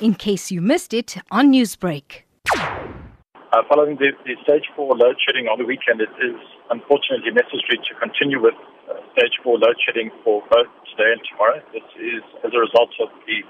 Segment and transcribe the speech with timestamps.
[0.00, 2.22] in case you missed it on Newsbreak.
[2.52, 6.36] Uh, following the, the stage four load shedding on the weekend, it is
[6.68, 8.54] unfortunately necessary to continue with
[8.90, 11.62] uh, stage four load shedding for both today and tomorrow.
[11.72, 13.40] This is as a result of the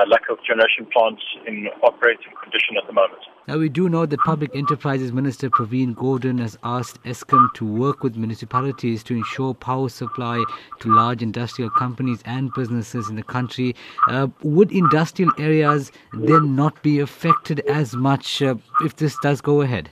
[0.00, 3.20] uh, lack of generation plants in operating condition at the moment.
[3.48, 8.04] Now, we do know that Public Enterprises Minister Pravin Gordhan has asked Eskom to work
[8.04, 10.44] with municipalities to ensure power supply
[10.78, 13.74] to large industrial companies and businesses in the country.
[14.08, 19.60] Uh, would industrial areas then not be affected as much uh, if this does go
[19.60, 19.90] ahead?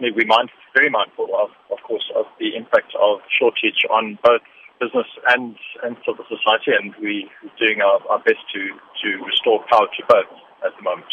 [0.00, 0.26] We're
[0.74, 4.42] very mindful of, of course, of the impact of shortage on both
[4.80, 8.60] business and, and civil society, and we're doing our, our best to,
[9.02, 10.26] to restore power to both
[10.66, 11.06] at the moment.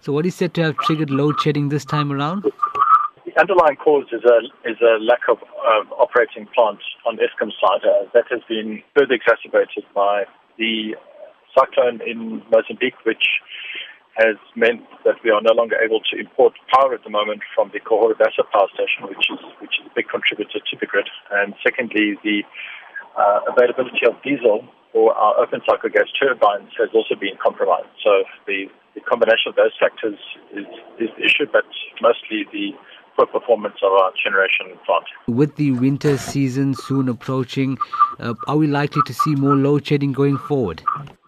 [0.00, 2.44] So, what is said to have triggered load shedding this time around?
[3.24, 4.38] The underlying cause is a
[4.68, 7.84] is a lack of uh, operating plants on Eskom's side.
[7.84, 10.24] Uh, that has been further exacerbated by
[10.58, 10.94] the
[11.56, 13.24] cyclone in Mozambique, which
[14.14, 17.70] has meant that we are no longer able to import power at the moment from
[17.72, 21.08] the Cahora Bassa power station, which is which is a big contributor to the grid.
[21.32, 22.42] And secondly, the
[23.18, 27.90] uh, availability of diesel for our open cycle gas turbines has also been compromised.
[28.02, 30.18] So the, the combination of those factors
[30.52, 30.66] is,
[30.98, 31.64] is the issue, but
[32.00, 32.70] mostly the
[33.16, 35.04] poor performance of our generation plant.
[35.26, 37.78] With the winter season soon approaching,
[38.18, 40.82] uh, are we likely to see more load shedding going forward?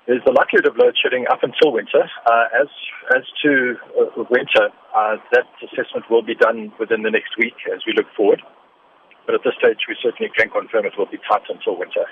[0.06, 2.09] There's a likelihood of load shedding up until winter.
[2.27, 2.69] Uh, as
[3.17, 7.81] as to uh, winter, uh, that assessment will be done within the next week as
[7.87, 8.42] we look forward.
[9.27, 12.06] But at this stage, we certainly can confirm it will be tight until winter.